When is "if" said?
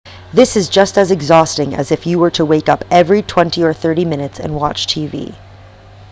1.91-2.07